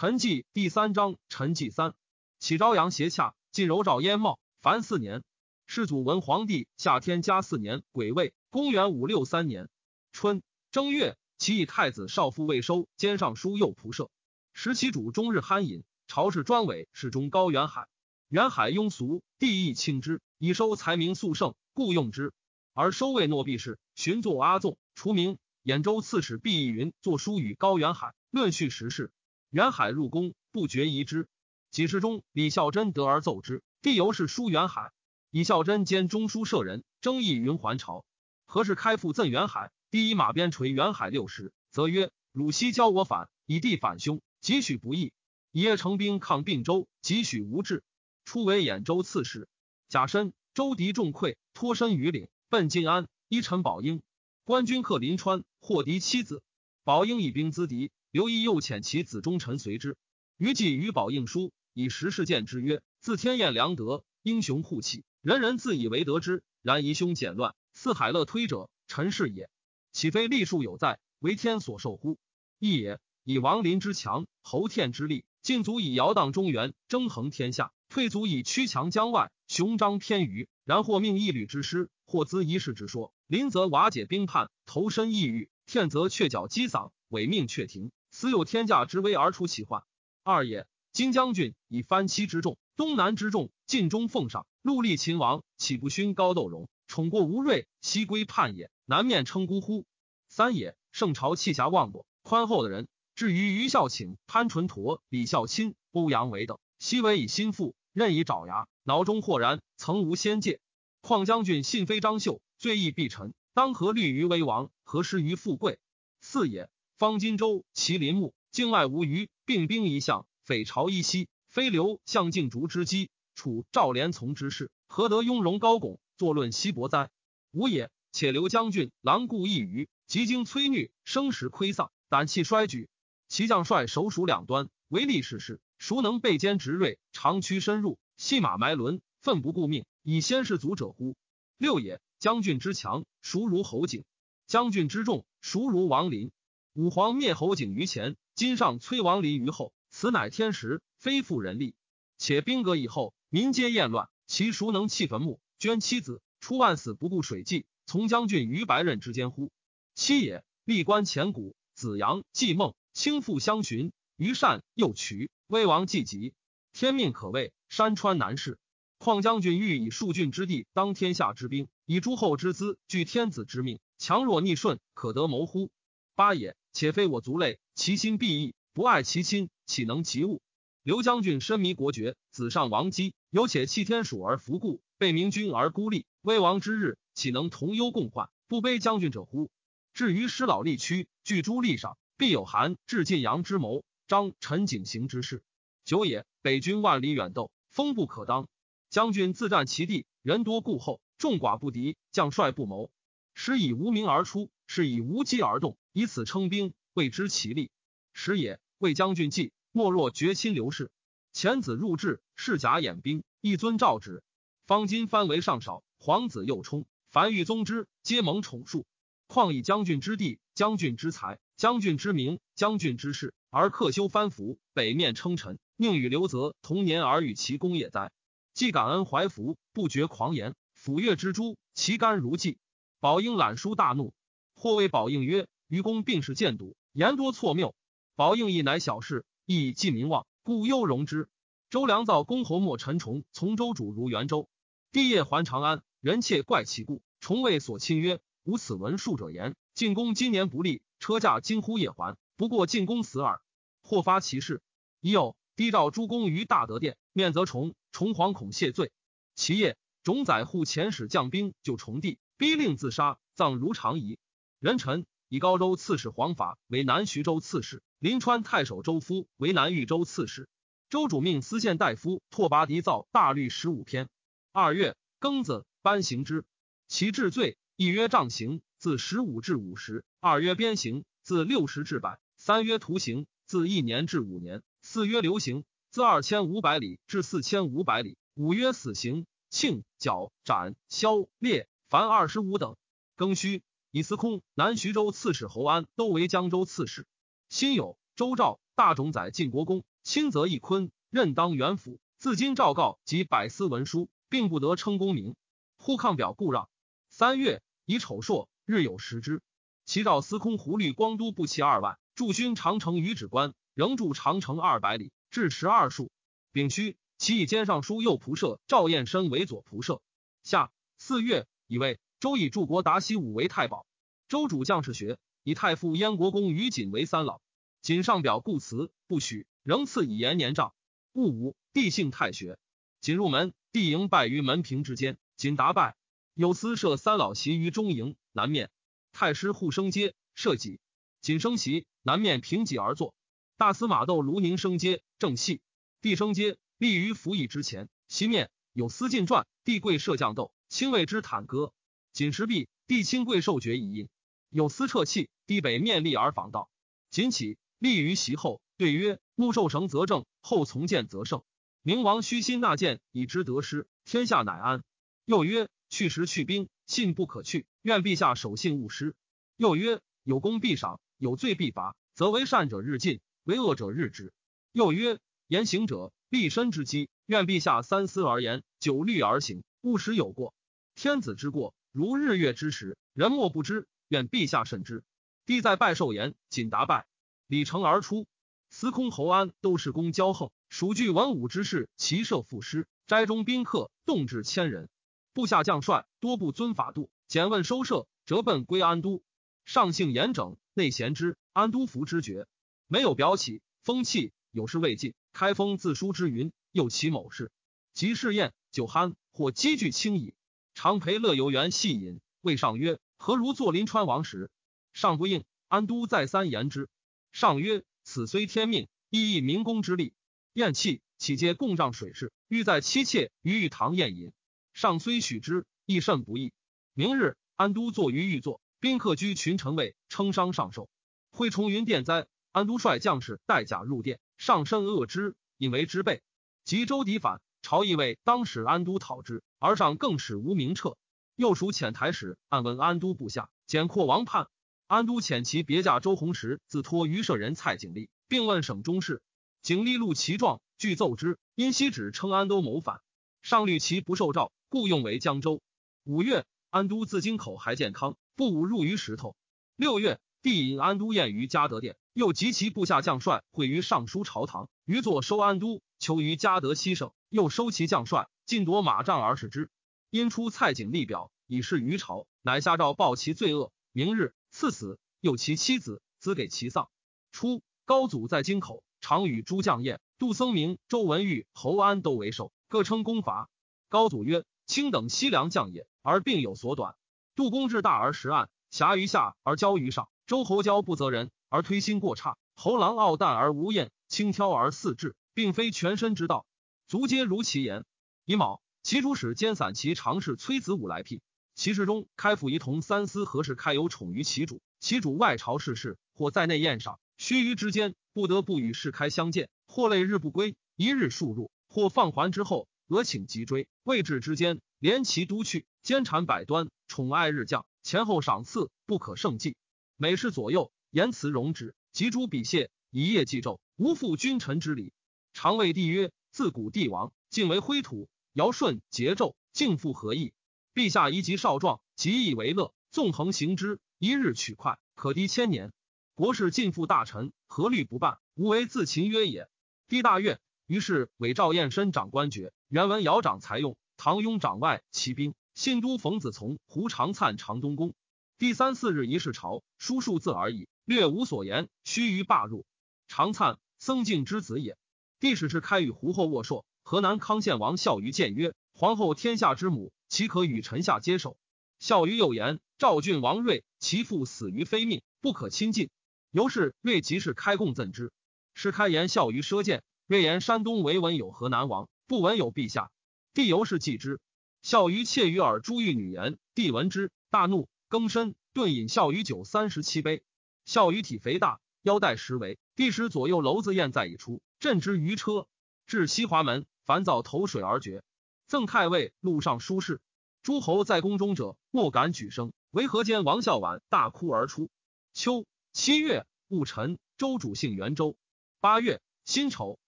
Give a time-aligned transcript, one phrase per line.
[0.00, 1.92] 陈纪第三章，陈纪三，
[2.38, 5.22] 启朝阳斜洽，晋柔兆燕茂，凡四年。
[5.66, 9.68] 世祖文皇帝夏天嘉四年癸未，公元五六三年
[10.10, 14.08] 春正月，其以太子少傅未收兼尚书右仆射。
[14.54, 17.86] 时其主终日酣饮，朝事专委侍中高元海。
[18.30, 22.32] 元海庸俗，帝亦轻之，以收才名素盛，故用之。
[22.72, 25.36] 而收为诺弼氏，寻作阿纵，除名。
[25.62, 29.12] 兖州刺史毕义云作书与高元海，论叙时事。
[29.50, 31.28] 元海入宫，不觉疑之。
[31.72, 34.92] 几时中，李孝贞得而奏之，帝由是书元海。
[35.30, 38.04] 李孝贞兼中书舍人，争议云还朝。
[38.46, 39.72] 何事开复赠元海？
[39.90, 45.12] 第一马鞭捶元海六十，则曰：“汝昔教我反，以地反兄，几许不义？
[45.50, 47.82] 一夜成兵抗并州，几许无志？
[48.24, 49.48] 初为兖州刺史，
[49.88, 53.08] 甲申，周敌众溃，脱身于岭，奔晋安。
[53.26, 54.00] 依陈宝英，
[54.44, 56.40] 官军克临川，获敌妻子。
[56.84, 59.96] 宝英以兵资敌。”刘毅又遣其子忠臣随之。
[60.36, 66.42] 余既与宝应书，以时事见之曰：“自天验良德，英雄护气，人人自以为得之。
[66.60, 69.48] 然疑凶简乱，四海乐推者，臣是也。
[69.92, 72.18] 岂非立数有在，为天所受乎？
[72.58, 72.98] 义也。
[73.22, 80.48] 以王林之强，侯天之力，尽足以摇荡中原，争衡天下；退足以屈强江外，雄张天余。
[80.64, 83.12] 然或命一旅之师，或资一事之说。
[83.28, 89.82] 临则瓦解兵叛，投身异域；天则却剿击丧，委命却停。”此有天价之威而出其患。
[90.22, 98.70] 二也，金将军以藩妻之众，东南之众，尽忠奉上，戮立秦王，岂不勋高斗荣，宠过吴瑞，西归叛也？
[98.84, 99.86] 南面称孤乎？
[100.28, 110.60] 三也，圣朝气侠望过，宽厚的人，至于于孝请、潘纯陀、李孝钦、欧阳维等，悉为以心腹，任以爪牙，脑中豁然，曾无先界。
[111.00, 114.70] 况将军信非张绣，罪亦必臣，当何虑于威王？
[114.84, 115.78] 何失于富贵？
[116.20, 116.68] 四也。
[117.00, 127.08] 方荆州，麒麟木，境外无虞，并兵一向，匪朝一夕，非刘向敬竹之机，楚赵连从之事，何得雍容高拱，坐论西伯哉？
[127.52, 127.90] 无也。
[128.12, 132.90] 且刘将军狼顾一隅，即经摧虐，生时亏丧，胆气衰举。
[133.28, 141.16] 其将帅首属两端，唯利是事，孰能背坚执锐，长驱深入，系马埋轮，奋不顾命，以先士卒者乎？
[141.56, 141.98] 六也。
[142.18, 144.04] 将军之强，孰如侯景？
[144.46, 146.30] 将军之众，孰如王林？
[146.74, 151.74] 武皇灭侯景于前，今上崔王离于后，此乃天时，非复人力。
[152.16, 159.50] 且兵革以后，民皆厌乱，其孰能弃坟墓，捐妻子，出万死不顾水计，从将军于白刃之间乎？
[159.96, 166.34] 七也，历官前古，子阳、季孟轻负相寻，于善又渠，威王既极，
[166.72, 168.60] 天命可畏，山川难事。
[168.98, 175.72] 况将军欲以数郡之地当天下之兵，以诸侯之资据天子之命，强弱逆顺，可得谋乎？
[176.14, 176.54] 八也。
[176.72, 180.40] 且非我族类，其心必异，不爱其亲，岂能及物？
[180.82, 189.50] 刘将军深迷国爵，子上王姬，有且弃天属而服故，被明君而孤立，危亡之日，岂能同忧共患，不悲将军者乎？
[189.92, 195.42] 至于师老力屈，据诸力上，必有韩至晋阳之谋，张陈景行之事。
[195.84, 198.48] 久也，北军万里远斗，风不可当。
[198.88, 202.90] 将军自占其地，人多故厚，众寡不敌，将帅不谋。
[203.34, 205.76] 师以无名而出，是以无机而动。
[205.92, 207.70] 以此称兵，谓之其利。
[208.12, 210.90] 时也，魏将军计，莫若绝亲刘氏。
[211.32, 214.22] 遣子入质，是甲掩兵，一尊诏旨。
[214.66, 218.84] 方今藩为上少，皇子又冲，凡欲宗之，皆蒙宠恕。
[219.26, 228.12] 况以将军之地、将军之才、将军之名、将军之事，而克修藩服，北面称臣，宁与刘泽同年而与其功也哉？
[228.54, 232.58] 既感恩怀服，不绝狂言，抚越之诛，其干如祭。
[232.98, 234.12] 宝应览书大怒，
[234.54, 235.46] 或谓宝应曰。
[235.70, 237.76] 愚公病逝，见笃言多错谬。
[238.16, 241.28] 宝应亦乃小事，亦以济民望，故忧容之。
[241.70, 244.48] 周良造公侯莫陈崇从周主如元州，
[244.90, 247.02] 帝业还长安，人妾怪其故。
[247.20, 253.40] 崇谓所亲曰：“无此文述者言，晋公今年不利，车驾惊呼夜还，不过晋公死耳。
[253.80, 254.62] 或发其事。
[255.00, 258.90] 已有低召诸公于大德殿，面则崇，崇惶恐谢罪。
[259.36, 264.18] 其夜，种宰户遣使将兵救崇帝，逼令自杀，葬如常仪。
[264.58, 270.48] 人臣。”以高州刺史黄法为南徐州刺史，临川太守周夫为南豫州刺史。
[270.88, 274.08] 周主命司宪大夫拓跋迪造大律十五篇。
[274.50, 276.44] 二月庚子，颁行之。
[276.88, 292.74] 其治罪，一曰杖刑，自十五至五十；二曰鞭刑，自六十至百；三曰徒刑，自一年至五年；四曰流刑，自二千五百里至四千五百里；五曰死刑，庆、绞、斩、削、裂，凡二十五等。
[293.16, 293.62] 庚戌。
[293.92, 297.06] 以司空南徐州刺史侯安都为江州刺史。
[297.48, 301.98] 辛酉周赵大冢宰晋国公，亲则义坤，任当元辅。
[302.16, 305.34] 自今诏告及百司文书，并不得称功名。
[305.76, 306.68] 忽抗表故让。
[307.08, 309.42] 三月，以丑朔，日有食之。
[309.86, 316.12] 其诏司空胡律光都不齐二万，驻军长城于止关，仍驻长城二百里，至十二数。
[316.52, 320.00] 丙戌，其以兼尚书右仆射赵彦深为左仆射。
[320.44, 323.86] 下四月，以为周以柱国达西武为太保。
[324.28, 327.40] 周主将士学，以太傅燕国公于锦为三老。
[327.80, 330.74] 锦上表故辞，不许，仍赐以延年杖。
[331.12, 332.58] 戊午，帝幸太学。
[333.00, 335.16] 锦入门，帝迎拜于门庭之间。
[335.38, 335.96] 锦答拜，
[336.34, 338.70] 有司设三老席于中营南面。
[339.12, 340.78] 太师护生阶，设己。
[341.22, 343.14] 锦升席，南面平己而坐。
[343.56, 345.62] 大司马窦卢宁升阶，正戏。
[346.02, 347.88] 帝升阶，立于服役之前。
[348.08, 351.72] 西面有司进传，帝贵设将斗，亲为之坦歌。
[352.20, 354.10] 锦时毕，帝亲贵受爵以印。
[354.50, 356.68] 有司撤气，帝北面立而访道。
[357.08, 361.42] 锦起，立于席后，对曰：“穆受绳则正，后从谏则胜。
[361.80, 364.84] 明王虚心纳谏，以知得失，天下乃安。”
[365.24, 367.64] 又曰：“去时去兵，信不可去。
[367.80, 369.14] 愿陛下守信勿失。”
[369.56, 374.34] 又曰：“有功必赏，有罪必罚，则为善者日进，为恶者日止。”
[374.72, 375.18] 又曰
[375.48, 377.08] ：“言行者，立身之基。
[377.24, 380.52] 愿陛下三思而言，九虑而行，勿使有过。
[380.94, 385.04] 天子之过，如日月之时，人莫不知。”愿陛下慎之。
[385.46, 387.06] 帝在拜寿筵，谨答拜，
[387.46, 388.26] 礼成而出。
[388.68, 394.88] 司空侯安都是公骄横，属具文武之士，骑射赋诗，斋中宾客动至千人。
[395.32, 399.22] 部下将帅多不遵法度，简问收摄，折奔归安都。
[399.64, 402.48] 上性严整，内贤之，安都服之绝，
[402.88, 407.52] 没有表起风气，有事未尽，开封自书之云，又其某事。
[407.92, 410.34] 及试宴酒酣，或积聚轻矣。
[410.74, 412.98] 常陪乐游园戏饮，谓上曰。
[413.16, 414.50] 何如坐临川王时？
[414.92, 415.44] 上不应。
[415.68, 416.88] 安都再三言之。
[417.32, 420.14] 上曰：“此虽天命，亦亦民工之力。”
[420.54, 422.32] 宴气，岂皆共仗水事？
[422.48, 424.32] 欲在妻妾于玉堂宴饮。
[424.72, 426.52] 上虽许之，亦甚不易。
[426.94, 430.88] 明日，安都坐于御座，宾客居群臣位，称商上寿。
[431.30, 436.22] 会崇云殿灾，安都率将士带甲入殿，上身恶之，引为之备。
[436.64, 440.96] 及周敌反，朝议为当使安都讨之，而上更使无名彻。
[441.36, 444.48] 又属遣台使，暗问安都部下，简括王叛。
[444.88, 449.22] 安都遣其别驾周弘时，自托于舍人蔡景立，并问省中事。
[449.62, 451.38] 景立录其状，具奏之。
[451.54, 453.00] 因西旨称安都谋反，
[453.42, 455.60] 上虑其不受诏，故用为江州。
[456.04, 459.36] 五月，安都自京口还健康，不武入于石头。
[459.76, 469.70] 六月，帝引安都宴于嘉德殿，又集其部下将帅会于尚书朝堂，于坐收安都，求于嘉德西省，又收其将帅，尽夺马帐而使之。
[470.10, 473.70] 因出蔡景立表以示于朝，乃下诏报其罪恶。
[473.92, 476.90] 明日赐死，又其妻子资给其丧。
[477.30, 480.00] 初，高祖在京口，常与诸将宴。
[480.18, 483.48] 杜僧明、周文玉、侯安都为首，各称功伐。
[483.88, 486.96] 高祖曰：“卿等西凉将也，而并有所短。
[487.36, 490.08] 杜公志大而实暗，侠于下而骄于上。
[490.26, 496.46] 周侯骄不择人而推心过差，侯郎傲淡而无厌，轻佻而肆志，并非全身之道。
[496.88, 497.84] 足皆如其言。
[498.30, 501.20] 乙卯。”其主使兼散骑常侍崔子武来聘。
[501.56, 519.56] 其事中开府仪同三司何事开有宠于其主，其主外朝事事，或在内宴赏，须臾之间不得不与世开相见，或累日不归，一日数入，或放还之后，俄请急追，未至之间，连其都去，兼产百端，宠爱日降，前后赏赐不可胜计。
[519.96, 524.92] 每事左右言辞容止，及诸笔谢，一夜祭昼，无负君臣之礼。
[525.32, 528.08] 常谓帝曰：自古帝王尽为灰土。
[528.32, 530.32] 尧舜桀纣，敬父何意？
[530.72, 535.72] 陛下宜及少壮，极以为乐，纵横行之，一日取快，可敌千年。
[536.14, 538.18] 国事尽付大臣，何虑不办？
[538.34, 539.48] 无为自秦曰也。
[539.88, 547.94] 帝大悦，于是委赵彦深长官爵，原文尧长才用，唐雍长外骑兵，信都冯子从、胡长灿长东宫。
[548.38, 551.68] 第三四日一事朝，书数字而已，略无所言。
[551.82, 552.64] 须臾罢入。
[553.08, 554.78] 长灿，僧敬之子也。
[555.18, 556.64] 帝使是开与胡后握硕。
[556.90, 561.36] 河南康献王孝于谏曰：“皇后天下之母，岂可与臣下接受？”
[561.78, 565.88] 孝于又言：“赵郡王睿，其父死于非命，不可亲近。”
[566.32, 568.10] 由是睿即是开贡赠之。
[568.54, 572.90] 是开言孝于奢见，睿言山东唯闻有河南王，不闻有陛下。
[573.34, 574.18] 帝由是忌之。
[574.60, 580.24] 孝于窃于耳珠玉女言，帝闻之，大怒，更深，顿饮孝于酒三十七杯。
[580.64, 585.46] 孝于体肥大，腰带十围，帝使左右楼子宴在已出，镇之于车，
[585.90, 586.64] 至西华门。
[586.84, 588.02] 烦躁投水而绝。
[588.48, 590.00] 赠太尉，路上书事。
[590.42, 592.52] 诸侯在宫中者，莫敢举声。
[592.70, 594.70] 为何间王孝婉大哭而出。
[595.12, 598.16] 秋七月，戊辰，周主姓元周。
[598.58, 599.78] 八月辛丑，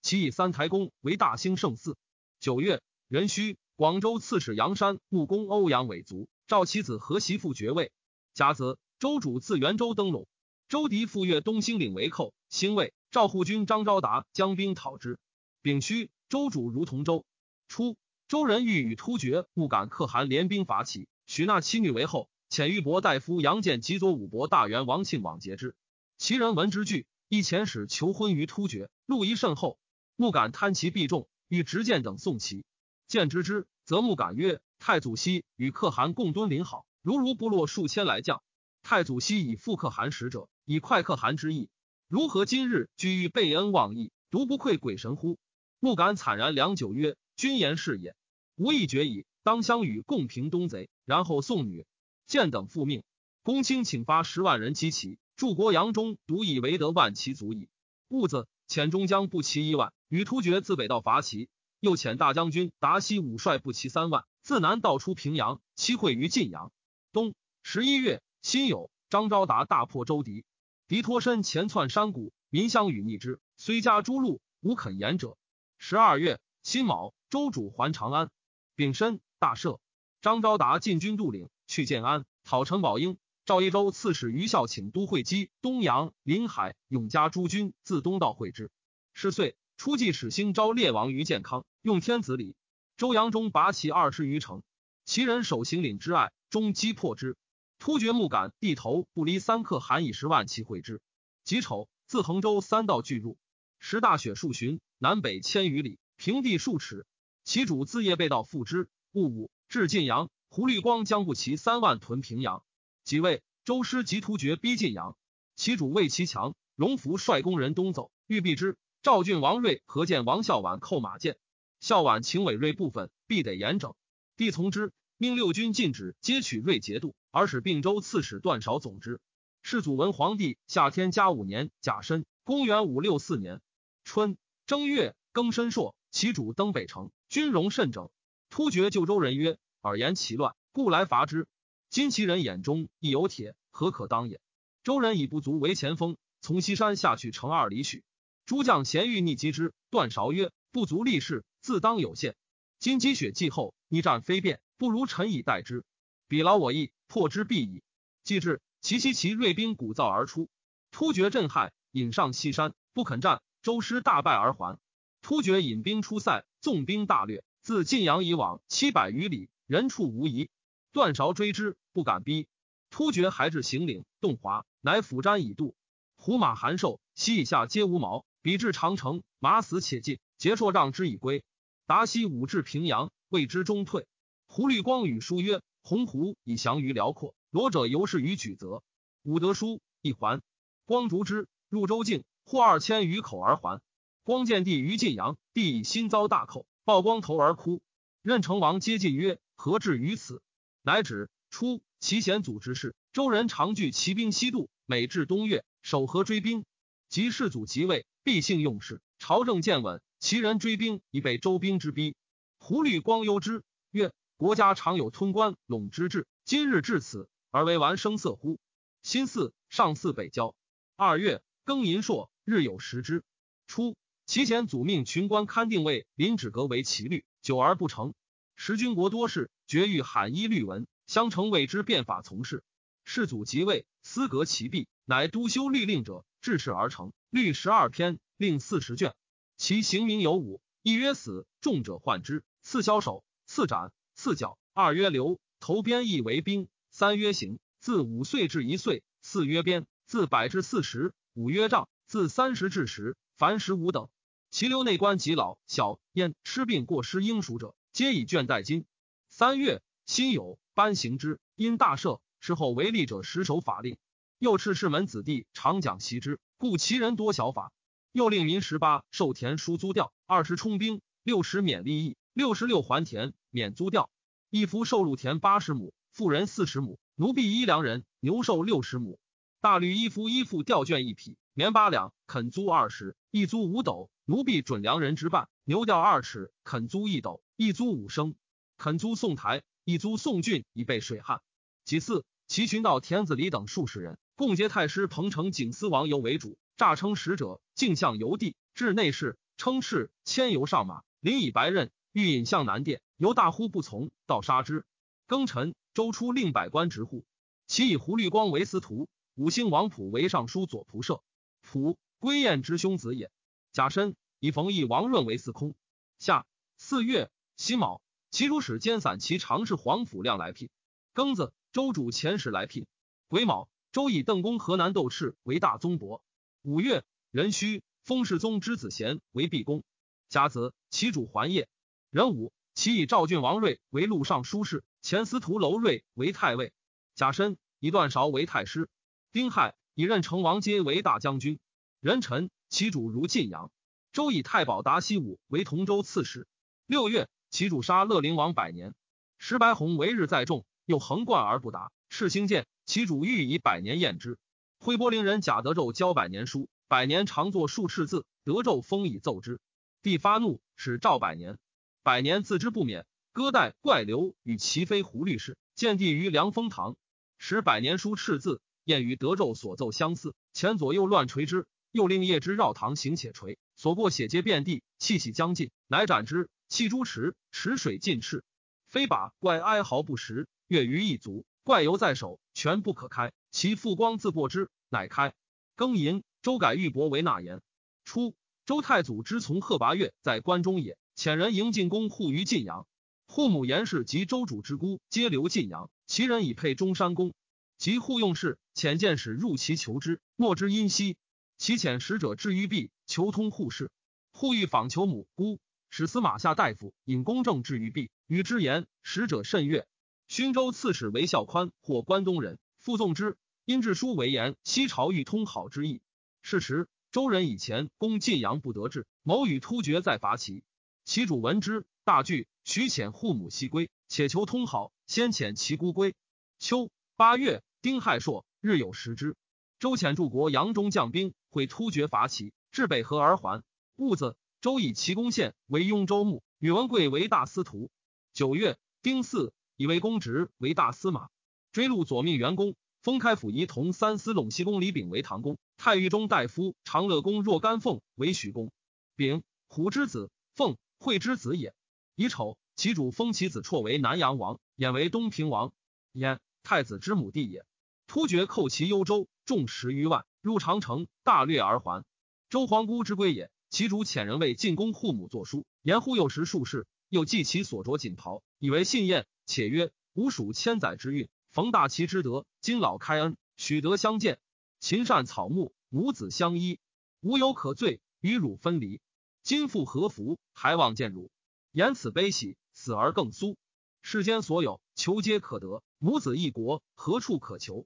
[0.00, 1.98] 其以三台宫为大兴圣寺。
[2.40, 7.92] 九月壬戌，广州刺史杨山穆公欧阳伟族，赵其子和媳妇爵位。
[8.32, 10.26] 甲子，周主自元州登陇。
[10.68, 15.18] 周迪赴越东兴岭为寇，兴魏赵护军张昭达将兵讨之。
[15.66, 17.26] 丙戌，周主如同州。
[17.66, 17.96] 初，
[18.28, 22.30] 周人欲与突厥木敢可汗联兵伐齐，许纳妻女为后。
[22.48, 25.74] 遣玉伯大夫杨建及左武伯大元王庆往结之。
[26.18, 29.80] 其人闻之惧，一遣使求婚于突厥，路仪甚厚。
[30.14, 32.64] 木敢贪其必重，欲执剑等送齐。
[33.08, 38.40] 见之之，则木敢曰：“太祖昔与可汗共敦临好，如如部落数千来将。
[38.84, 41.68] 太祖昔以复可汗使者，以快可汗之意。
[42.06, 45.40] 如何今日居于备恩忘义，独不愧鬼神乎？”
[45.86, 48.16] 不敢惨然良久，曰：“君言是也。
[48.56, 51.86] 吾意决矣，当相与共平东贼，然后送女。”
[52.26, 53.04] 见等复命，
[53.44, 57.68] 公卿请发十万人击齐，助国扬中，独以为得万骑足矣。
[58.08, 61.46] 兀子遣中将不齐一万，与突厥自北道伐齐；
[61.78, 66.72] 又遣大将军达西武帅不齐三万，自南道出平阳，期会于晋阳。
[67.12, 70.44] 冬十一月，辛酉，张昭达大破周敌，
[70.88, 75.38] 敌脱身前窜山谷，民相与逆之，虽加诸路，无肯言者。
[75.78, 78.30] 十二月，辛卯，周主还长安，
[78.74, 79.78] 丙申，大赦。
[80.20, 81.48] 张昭达进军杜岭。
[81.68, 83.18] 去建安，讨陈宝英。
[83.44, 88.70] 赵一州刺史于孝请都会稽、东阳、临海、永嘉诸军自东道会之。
[89.14, 92.56] 是岁，初季始兴昭烈王于建康，用天子礼。
[92.96, 94.62] 周扬中拔其二十余城，
[95.04, 97.36] 其人守行岭之隘，终击破之。
[97.78, 101.00] 突厥木杆地头不离三克，韩以十万骑会之。
[101.44, 103.36] 己丑，自衡州三道俱入，
[103.78, 107.06] 时大雪数旬，南北千余里，平地数尺。
[107.44, 108.88] 其主自夜被盗复之。
[109.12, 110.30] 戊午，至晋阳。
[110.48, 112.64] 胡律光将不齐三万屯平阳，
[113.04, 115.16] 即位，周师及突厥逼晋阳，
[115.54, 118.78] 其主魏其强，荣福率工人东走，欲避之。
[119.02, 121.36] 赵郡王睿何见王孝婉扣马剑，
[121.80, 123.94] 孝婉请委睿部分，必得严整。
[124.36, 129.20] 帝从之，命六军禁止皆取睿节度，而使并州刺史段韶总之。
[129.62, 133.60] 世祖文皇帝夏天嘉五年甲申，公元五六四年
[134.06, 138.08] 春正月庚申朔，其主登北城，军容甚整。
[138.48, 139.58] 突厥救州人曰。
[139.82, 141.48] 耳言其乱，故来伐之。
[141.90, 144.40] 今其人眼中亦有铁，何可当也？
[144.84, 148.04] 周人以不足为前锋，从西山下去，乘二里许。
[148.46, 152.36] 诸将咸欲逆击之，段韶曰：“不足立事，自当有限。
[152.78, 155.84] 今积雪既厚，逆战非便，不如臣以待之。
[156.28, 157.82] 彼劳我意，破之必矣。”
[158.22, 160.48] 既至，其西其锐兵鼓噪而出，
[160.92, 163.42] 突厥震撼，引上西山，不肯战。
[163.66, 164.78] 周师大败而还。
[165.22, 169.48] 突厥引兵出塞，纵兵大掠，自晋阳以往七百余里。
[169.66, 170.50] 人畜无疑，
[170.92, 172.46] 段韶追之，不敢逼。
[172.90, 175.74] 突厥还至行岭，洞华，乃斧瞻以渡。
[176.14, 178.24] 胡马寒瘦，西以下皆无毛。
[178.40, 181.42] 比至长城，马死且尽，结硕让之以归。
[181.86, 184.06] 达西武至平阳，谓之中退。
[184.46, 188.84] 胡律光与书曰：“鸿鹄以降于辽阔，罗者犹是于举泽。”
[189.26, 190.40] 武德书一还，
[190.84, 193.82] 光逐之入周境，获二千余口而还。
[194.22, 197.82] 光见帝于晋阳，帝以心遭大寇，曝光头而哭。
[198.22, 199.38] 任成王接近曰。
[199.58, 200.42] 何至于此？
[200.82, 201.30] 乃止。
[201.48, 206.64] 初，其贤祖之事，周人常聚骑兵西渡，每至冬月，守河追兵。
[207.08, 210.02] 及世祖即位，必幸用事，朝政渐稳。
[210.20, 212.14] 其人追兵已被周兵之逼。
[212.58, 218.58] 胡律光忧之，曰：“国家常有吞关陇之志，今日至此，而为玩声色乎？”
[219.02, 220.54] 新巳，上巳北郊。
[220.96, 223.24] 二月，庚寅朔，日有食之。
[223.66, 228.14] 初，其贤祖命群官勘定位临止阁为其律，久而不成。
[228.54, 232.62] 时军国多事，绝欲罕依律文，相承谓之变法从事。
[233.04, 237.12] 世祖即位，思革其弊，乃督修律令者，治事而成。
[237.30, 239.16] 律十二篇，令四十卷。
[239.56, 253.16] 其刑名有五：一曰死，重者患之；次枭首，次斩，次绞；二曰流，头鞭役为兵；三曰刑，自五岁至一岁；四曰鞭，自百至四十；五曰杖，自三十至十。
[253.36, 254.08] 凡十五等。
[254.50, 257.74] 其留内官及老小焉吃病过失应赎者。
[257.92, 258.86] 皆以卷代金。
[259.28, 261.40] 三月，辛酉，颁行之。
[261.56, 263.98] 因大赦，事后为吏者实守法令。
[264.38, 267.72] 又敕士门子弟常讲习之，故其人多小法。
[268.12, 274.10] 又令民十八受田书租调，二十充兵，六十免利益，六十六还田免租调。
[274.48, 279.18] 一夫受禄田八十亩，妇人四十亩，奴婢一良人，牛兽六十亩。
[279.60, 284.10] 大律一夫一妇调卷一匹，棉八两，肯租二十，一租五斗。
[284.26, 287.42] 奴婢准良人之半，牛调二尺，肯租一斗。
[287.56, 288.34] 一租五升，
[288.76, 291.40] 肯租宋台；一租宋郡，以备水旱。
[291.86, 304.84] 其次，齐群道田子里等数十人，共结太师彭城景思王游为主，诈称使者，径向游地，至内侍，称敕，牵游上马，临以白刃，欲引向南殿，由大呼不从，盗杀之。
[305.26, 307.24] 庚辰，周初令百官执户，
[307.66, 311.22] 其以胡律光为司徒，五星王普为尚书左仆射。
[311.66, 313.30] 普，归燕之兄子也。
[313.72, 315.74] 甲申，以冯异、王润为司空。
[316.18, 316.46] 夏
[316.78, 320.70] 四月辛卯，其主使兼散骑常侍黄甫亮来聘。
[321.12, 322.86] 庚子，周主遣使来聘。
[323.28, 323.68] 癸卯。
[323.92, 326.22] 周以邓公河南窦氏为大宗伯。
[326.60, 329.84] 五月，壬戌，封世宗之子贤为毕公。
[330.28, 331.66] 甲子，其主还业。
[332.10, 336.74] 壬午，其以赵郡王睿为录尚书事，前司徒楼睿为太尉。
[337.14, 338.90] 甲申，以段韶为太师。
[339.32, 341.58] 丁亥，以任成王阶为大将军。
[342.00, 343.72] 壬辰，其主如晋阳。
[344.12, 346.46] 周以太保达西武为同州刺史。
[346.84, 348.94] 六月，其主杀乐陵王百年。
[349.38, 351.90] 石白鸿为日在众，又横贯而不达。
[352.10, 352.66] 赤星剑。
[352.84, 354.38] 其主欲以百年验之。
[354.78, 359.60] 徽波陵人贾德胄教百年书，百年常作数赤字，德胄封以奏之。
[360.02, 361.58] 帝发怒，使召百年。
[362.02, 366.96] 百年自知不免，割带怪流与齐妃胡律师，见帝于凉风堂，
[367.38, 376.48] 使百年书赤字，燕与德胄所奏相似，前左右乱锤之，又令叶之绕堂行且锤，所过血皆遍地，气息将尽，乃斩之。
[376.68, 378.44] 弃诸池，池水尽赤。
[378.88, 381.44] 非把怪哀嚎不食，月于一足。
[381.64, 383.32] 怪犹在手，全不可开。
[383.50, 385.34] 其复光自破之，乃开。
[385.76, 387.62] 庚寅，周改玉帛为纳言。
[388.04, 392.86] 初，周太祖之从贺拔岳在关中也，遣人迎进宫护于晋阳。
[393.26, 397.34] 护母严氏及周主之姑皆留晋阳，其人以配中山公。
[397.78, 401.16] 及护用事，遣见使入其求之，莫之因兮。
[401.58, 403.90] 其遣使者至于壁，求通护事。
[404.32, 408.86] 护欲访求母姑，使司马下大夫引公正至于壁，与之言。
[409.02, 409.86] 使者甚悦。
[410.28, 413.36] 勋州刺史韦孝宽或关东人，复纵之。
[413.64, 416.00] 因致书为言，西朝欲通好之意。
[416.42, 420.62] 是时，周人以前攻晋阳不得志，谋与突厥再伐齐。
[421.04, 424.92] 其主闻之，大惧，许遣护母西归，且求通好。
[425.06, 426.14] 先遣其姑归。
[426.58, 429.36] 秋八月，丁亥朔，日有食之。
[429.78, 433.62] 周遣柱国杨中将兵会突厥伐齐，至北河而还。
[433.94, 437.88] 戊子，周以齐公献为雍州牧，宇文贵为大司徒。
[438.32, 439.52] 九月，丁巳。
[439.76, 441.28] 以为公职为大司马，
[441.70, 448.72] 追录左命元公，封开府仪同三司陇西公李炳为唐公，太尉中大夫长乐公若干凤为许公。
[449.14, 451.72] 丙，虎之子，凤惠之子也。
[452.16, 455.72] 乙丑，其主封其子绰为南阳王，衍为东平王。
[456.14, 457.64] 衍，太子之母弟也。
[458.06, 462.04] 突厥寇其幽州，众十余万，入长城，大略而还。
[462.48, 463.50] 周皇姑之归也。
[463.68, 469.26] 其主遣人为进宫护母作书，言护幼时数事，又记其所着锦袍，以为信验。
[469.44, 474.38] 且曰：“吾属千载之运，逢大齐之德，今老开恩，许得相见。
[474.78, 476.78] 秦善草木，母子相依，
[477.20, 479.00] 无有可罪，与汝分离。
[479.42, 480.38] 今复何福？
[480.54, 481.30] 还望见汝。
[481.72, 483.58] 言此悲喜，死而更苏。
[484.00, 485.82] 世间所有，求皆可得。
[485.98, 487.84] 母子一国，何处可求？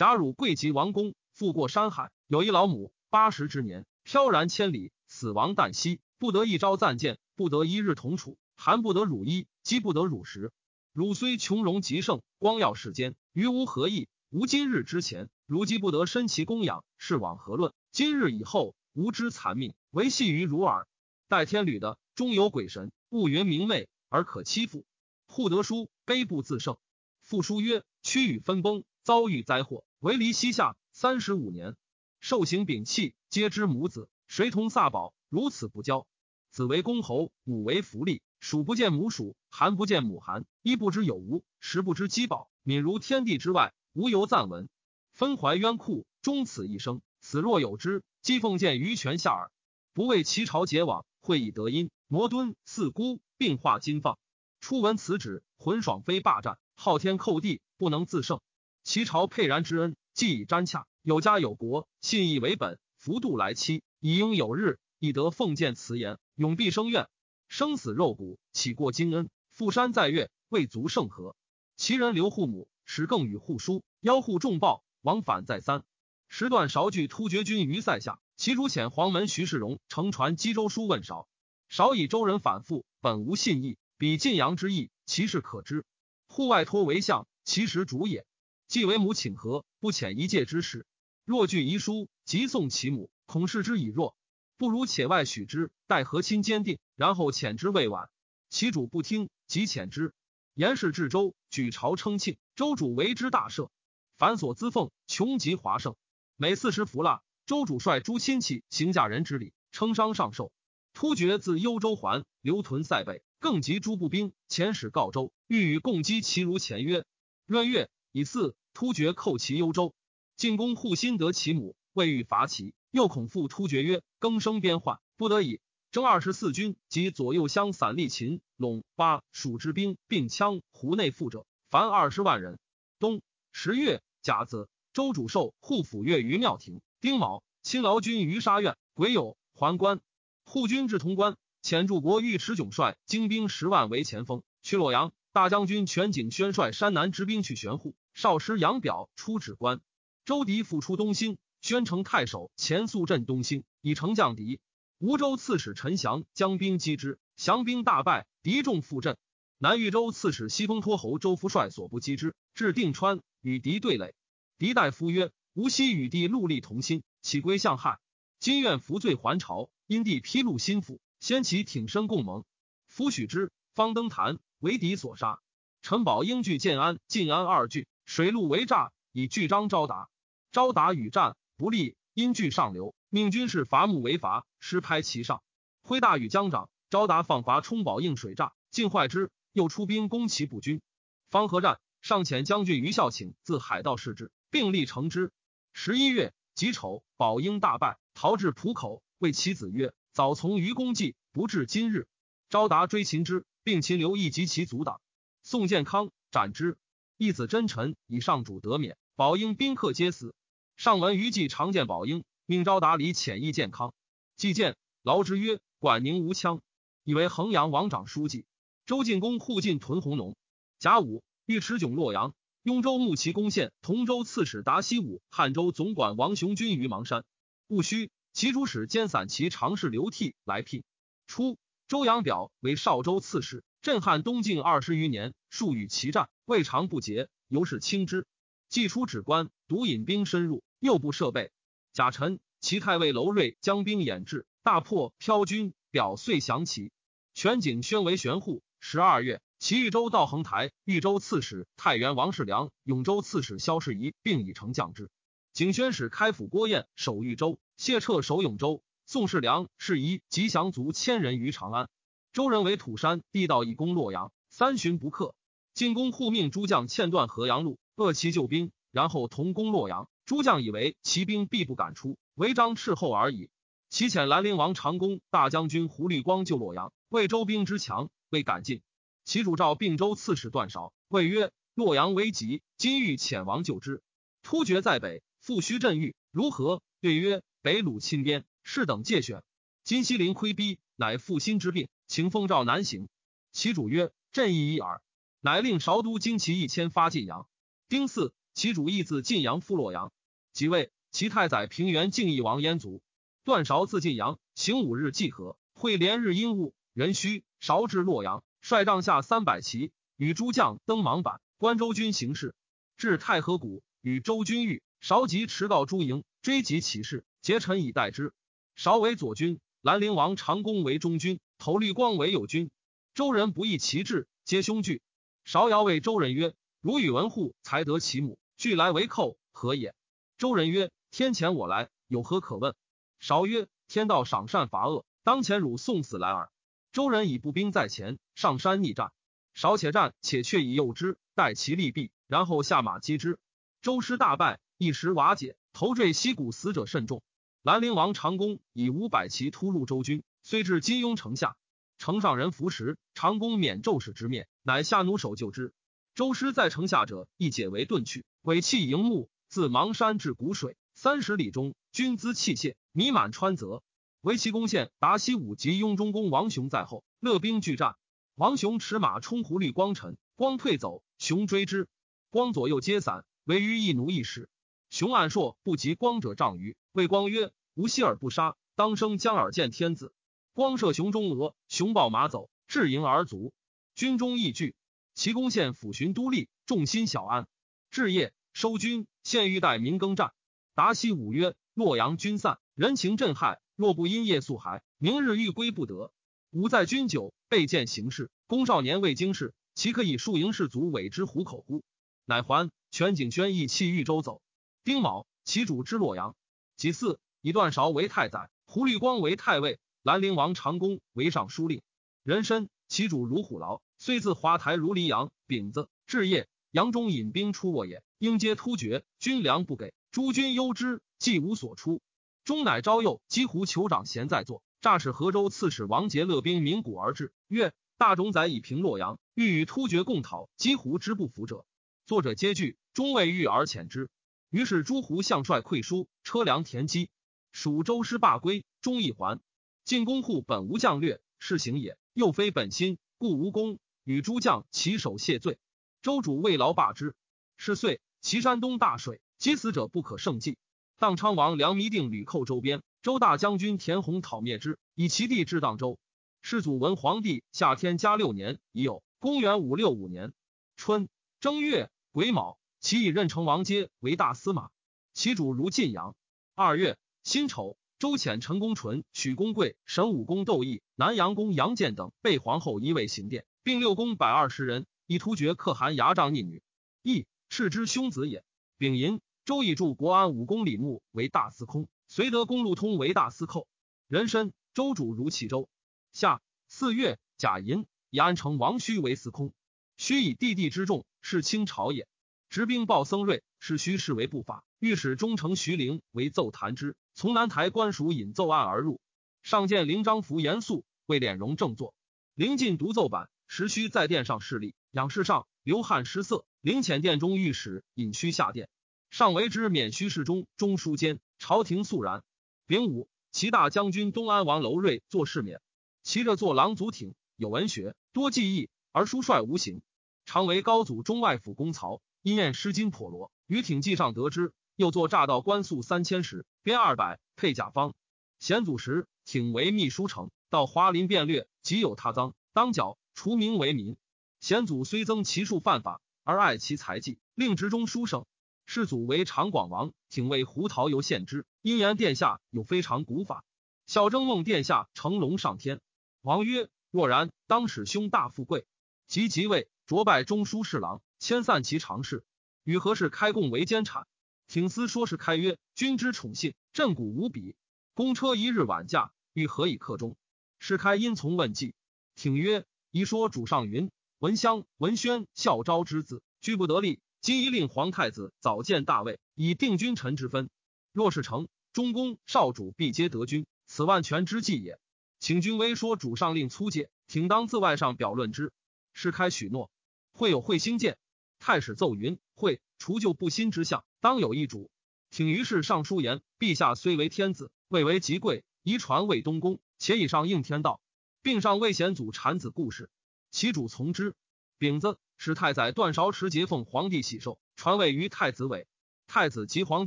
[0.00, 10.52] 假汝贵极王公，富过山海，有一老母，八十之年，飘然千里，死亡旦夕，不得一朝暂见，不得一日同处，寒不得汝衣，饥不得汝食。”
[10.94, 14.08] 汝虽穷荣极盛，光耀世间，于吾何益？
[14.30, 17.74] 吾今日之前，汝既不得身其供养，是往何论？
[17.92, 20.88] 今日以后，吾之残命，唯系于汝耳。
[21.28, 24.86] 待天履的，终有鬼神，物云明媚而可欺负。
[25.26, 26.78] 护德书，悲不自胜。
[27.20, 31.76] 复书曰：屈与分崩，遭遇灾祸，为离西夏三十五年，
[32.20, 35.12] 受刑摒弃，皆知母子，谁同萨宝？
[35.28, 36.06] 如此不交，
[36.48, 38.22] 子为公侯，母为福利。
[38.38, 44.70] 鼠不见母鼠，寒不见母寒，衣不知有无，食不知饥饱，敏如天地之外，无由暂闻。
[45.12, 47.02] 分怀冤酷，终此一生。
[47.20, 49.52] 此若有之，讥奉见于泉下耳。
[49.92, 51.90] 不为齐朝结网，会以德音。
[52.08, 54.18] 摩敦四孤，并化金放。
[54.60, 58.40] 初闻此旨，浑爽非霸占，昊天叩地，不能自胜。
[58.82, 67.08] 齐朝沛然之恩，既已瞻洽，有家有国，信义为本，福度来期，以应有日，以得奉见辞言，永必生愿。
[67.48, 69.28] 生死肉骨，岂过金恩？
[69.50, 71.36] 富山在月，未足圣和。
[71.76, 75.84] 其人留护母，使更与护书，邀护重报，往返再三。
[76.28, 81.28] 时段韶拒突厥军于塞下，其主遣黄门徐世荣乘船击州书问韶。
[81.68, 85.84] 韶以周人反复，本无信义，比晋阳之意，其事可知。
[86.26, 88.24] 户外托为相，其实主也。
[88.70, 90.86] 既为母请和，不遣一介之事。
[91.24, 94.14] 若据遗书，即送其母，恐视之以弱。
[94.56, 98.10] 不如且外许之，待和亲坚定，然后遣之未晚。
[98.48, 100.14] 其主不听，即遣之。
[100.54, 103.70] 严氏至周，举朝称庆，周主为之大赦，
[104.16, 105.96] 凡所资奉，穷极华盛。
[106.36, 110.52] 每四十服腊，周主率诸亲戚行嫁人之礼，称商上寿。
[110.92, 117.04] 突厥自幽州还，留屯塞北，更集诸部兵遣使告周，欲与共击其如前曰：
[117.46, 119.94] 闰月以巳，突厥寇其幽州，
[120.36, 125.60] 进攻护心得其母，未欲伐齐，又恐复突厥曰：更生边患，不得已。
[125.90, 132.58] 征二十四军及左右乡散吏秦陇巴蜀之兵，并羌胡内附者，凡二十万人。
[133.00, 136.80] 冬十月甲子，周主寿护府乐于庙庭。
[137.00, 138.76] 丁卯，亲劳军于沙苑。
[138.94, 140.00] 癸酉，还关。
[140.44, 145.12] 护军至潼关，遣柱国尉迟迥率精兵十万为前锋，去洛阳。
[145.32, 147.94] 大将军全景宣率山南之兵去玄户。
[148.14, 149.80] 少师杨表出止关。
[150.24, 154.60] 周迪复出东兴，宣城太守前肃镇东兴，以城降敌。
[154.98, 159.16] 吴州刺史陈祥将兵击之，降兵大败，敌众复阵。
[159.58, 164.14] 南豫州刺史西风托侯周夫帅所部击之，至定川，与敌对垒。
[164.58, 167.98] 敌大夫曰：“吾昔与帝戮力同心，岂归向汉？
[168.38, 169.70] 今愿服罪还朝。
[169.86, 172.44] 因帝披露心腹，先其挺身共盟。
[172.86, 175.40] 夫许之，方登坛，为敌所杀。
[175.82, 180.10] 陈宝英据建安、晋安二郡，水陆为诈，以巨张招达。
[180.50, 185.44] 昭达与战不利，因据上流，命军士伐木为伐，师拍其上。
[185.80, 190.82] 挥大与将长，昭达放伐冲宝应水诈，尽坏之。”又出兵攻其不军，
[191.30, 195.30] 方河战上遣将军于孝请自海盗视之，并立成之。
[195.72, 202.08] 十一月己丑，宝应大败，逃至浦口，谓其子曰：“早从于公计，不至今日。”
[202.50, 205.00] 昭达追擒之，并擒刘义及其阻挡。
[205.44, 206.76] 宋建康斩之。
[207.22, 210.34] 义子真臣以上主得免，宝应宾客皆死。
[210.78, 213.92] 上闻于季常见宝应，命昭达礼遣意健康。
[214.36, 216.62] 季见劳之曰：“管宁无枪，
[217.04, 218.46] 以为衡阳王长书记。”
[218.86, 220.34] 周进公护晋屯红农，
[220.78, 227.26] 甲午，尉迟迥洛阳，雍州牧骑攻陷同州刺史达西武，汉州总管王雄军于邙山。
[227.66, 230.84] 戊戌，其主使兼散骑常侍刘悌来聘。
[231.26, 231.58] 初，
[231.90, 238.28] 周阳表为少州刺史，镇汉东晋二十余年，数与其战，未尝不捷，由是轻之。
[238.68, 241.50] 既出止关，独引兵深入，又不设备。
[241.92, 246.92] 贾臣，齐太尉楼瑞将兵掩至，大破飘军，表遂降齐。
[247.34, 248.62] 全景宣为玄户。
[248.78, 255.10] 十二月，齐豫州到衡台，豫州刺史太原王世良、永州刺史萧世仪并以成降之。
[255.52, 258.84] 景宣使开府郭彦守豫州，谢彻守永州。
[259.12, 261.88] 宋世良、是一吉祥卒千人于长安。
[262.32, 265.34] 周人为土山地道以攻洛阳，三旬不克。
[265.74, 270.08] 进攻护命诸将欠断河阳路，扼其救兵，然后同攻洛阳。
[270.26, 273.50] 诸将以为骑兵必不敢出，违章斥候而已。
[273.88, 278.10] 其遣兰陵王长公大将军胡律光救洛阳，为周兵之强。
[278.28, 278.80] 未赶尽，
[279.24, 284.02] 其主召并州刺史段韶，谓曰：“洛阳危急，今欲遣王救之。
[284.44, 289.42] 突厥在北，复须镇御，如何？”对曰：“北虏侵边，士等借选。
[289.82, 293.08] 今西陵窥逼，乃复心之病，请奉诏南行。”
[293.50, 295.02] 其主曰：“朕意已耳。”
[295.42, 297.48] 乃令韶都精骑一千发晋阳。
[297.88, 300.12] 丁巳，其主意自晋阳赴洛阳。
[300.52, 303.02] 即位，其太宰平原敬义王燕族。
[303.42, 306.72] 段韶自晋阳行五日，济河，会连日阴雾。
[306.92, 312.54] 壬戌，韶至洛阳，率帐下三百骑，与诸将登芒坂，关周军行事。
[312.96, 318.32] 至太和谷，与周军遇，韶即驰到诸营，追及骑士，结臣以待之。
[318.82, 322.70] 韶为左军，兰陵王长公为中军，头绿光为右军。
[323.12, 325.02] 周人不义其志，皆凶惧。
[325.44, 329.94] 韶遥谓周人曰：“汝与文护才得其母，俱来为寇，何也？”
[330.38, 332.74] 周人曰：“天遣我来，有何可问？”
[333.20, 336.50] 韶曰：“天道赏善罚恶，当前汝送死来耳。”
[336.90, 339.12] 周人以步兵在前，上山逆战，
[339.52, 343.38] 韶且战，且却以诱之，待其利弊，然后下马击之。
[343.82, 347.22] 周师大败，一时瓦解，头坠溪谷，死者甚众。
[347.62, 351.58] 兰陵王长公以五百骑突入周军，虽至金庸城下，
[351.98, 355.74] 城上人扶持，长公免骤士之面，乃下弩手救之。
[356.14, 358.24] 周师在城下者，亦解为遁去。
[358.40, 363.82] 尾弃营木，自邙山至谷水三十里中，军资器械弥满川泽。
[364.22, 367.96] 为其攻陷达西武及雍中公王雄在后，勒兵拒战。
[368.36, 371.88] 王雄持马冲胡律光臣，光退走，雄追之，
[372.30, 374.48] 光左右皆散，唯余一奴一使。
[374.88, 380.12] 雄暗硕不及光者丈余，谓光曰：“吾息而不杀，当生将尔见天子。”
[380.52, 383.52] 光射雄中额，雄抱马走，至营而卒。
[383.94, 384.74] 军中亦惧。
[385.14, 387.46] 其攻陷抚巡都吏，众心小安。
[387.90, 390.32] 至夜，收军，献欲待民更战。
[390.74, 396.12] 达西武曰：“洛阳军散，人情震撼。”若不因夜宿还，明日欲归不得。
[396.50, 398.30] 吾在军酒，备见形势。
[398.46, 401.82] 公少年未经事，岂可以数营士卒委之虎口乎？
[402.24, 402.70] 乃还。
[402.90, 404.42] 全景轩亦弃豫州走。
[404.84, 406.34] 丁卯，其主之洛阳。
[406.80, 411.82] 其四，以段韶为太宰，胡律光为太尉，兰陵王长公为尚书令。
[412.22, 415.30] 人参，其主如虎牢，虽自华台如黎阳。
[415.46, 422.00] 丙子，至夜，杨中引兵出沃也，应皆突厥，军粮不给，诸军忧之，既无所出。
[422.44, 431.66] 终乃招诱击胡酋长贤在座，诈使河州刺史王杰勒兵鸣鼓而至，曰：“大冢宰以平洛阳，欲与突厥共讨，击胡之不服者。”
[432.08, 434.08] 作者皆惧，终未遇而遣之。
[434.50, 437.08] 于是诸胡相率溃书，车粮田积。
[437.52, 439.40] 蜀州师罢归，终一还。
[439.84, 443.78] 进攻户本无将略，是行也，又非本心，故无功。
[444.02, 445.58] 与诸将齐首谢罪。
[446.02, 447.14] 周主未劳罢之。
[447.56, 450.58] 是岁，齐山东大水，击死者不可胜计。
[450.98, 455.98] 荡昌王梁弥定吕寇周边，周大将军田弘讨灭之，以其地至荡州。
[456.42, 459.02] 世祖文皇帝夏天嘉六年已有。
[459.18, 460.32] 公元五六五年
[460.76, 461.08] 春
[461.40, 464.70] 正月癸卯，其以任城王阶为大司马，
[465.12, 466.16] 其主如晋阳。
[466.54, 467.76] 二月辛丑。
[467.98, 476.62] 周遣陈公纯、许公贵、神武公窦毅、南阳公杨建等被皇后一位行殿，并六公百二十人，以突厥可汗牙帐逆女。
[477.02, 478.42] 毅是之兄子也。
[478.78, 483.68] 丙寅，周以助国安武公李牧为大司空，绥德公路通为大司寇。
[484.08, 485.68] 人参，周主如齐州。
[486.10, 489.52] 夏四月甲寅，以安城王须为司空。
[489.98, 492.08] 须以弟弟之众，是清朝也。
[492.50, 494.64] 执兵报僧瑞，是须视为不法。
[494.80, 499.00] 御史中丞徐陵为奏弹之，从南台官署引奏案而入，
[499.44, 501.94] 上见灵章服严肃，为敛容正坐。
[502.34, 506.44] 陵进独奏板，时须在殿上侍立，仰视上，流汗失色。
[506.60, 508.68] 灵遣殿中御史引须下殿，
[509.10, 511.20] 上为之免虚侍中、中书监。
[511.38, 512.24] 朝廷肃然。
[512.66, 515.60] 丙午，齐大将军东安王楼瑞作事免，
[516.02, 519.82] 骑着坐狼足挺，有文学，多技艺，而书率无形，
[520.24, 524.52] 常为高祖中外府公曹，因验诗经颇罗，于挺记上得知。
[524.76, 527.94] 又作诈道官粟三千石，编二百，配甲方。
[528.38, 533.96] 显祖时，挺为秘书丞，到华林变略，即有他赃，当缴，除名为民。
[534.40, 538.24] 显祖虽增其数犯法，而爱其才技，令职中书省。
[538.64, 541.44] 世祖为长广王，挺为胡桃游献之。
[541.60, 543.44] 因言殿下有非常古法，
[543.86, 545.80] 孝征梦殿下乘龙上天。
[546.22, 548.64] 王曰：若然，当使兄大富贵。
[549.06, 552.24] 即即位，擢拜中书侍郎，迁散其常侍，
[552.64, 554.06] 与何氏开贡为监产。
[554.48, 557.54] 挺思说是开曰：“君之宠信，震古无比。
[557.92, 560.16] 公车一日晚驾，欲何以克中？”
[560.58, 561.74] 是开因从问计。
[562.16, 567.00] 挺曰：“宜说主上云，文襄、文宣、孝昭之子，居不得力。
[567.20, 570.48] 今宜令皇太子早见大位，以定君臣之分。
[570.90, 574.80] 若是成，中公、少主必皆得君，此万全之计也。
[575.18, 578.52] 请君微说主上令粗戒，挺当自外上表论之。”
[578.94, 579.70] 是开许诺。
[580.12, 580.98] 会有会兴见。
[581.40, 584.70] 太史奏云：“会除旧不新之相。”当有一主，
[585.10, 590.80] 挺于是上书言：陛下虽为天子，未为极贵，遗传魏东宫，且以上应天道，
[591.22, 592.90] 并上魏显祖产子故事，
[593.30, 594.14] 其主从之。
[594.58, 598.68] 丙子，使太宰段韶持节奉皇帝喜寿，传位于太子尾。
[599.06, 599.86] 太子及皇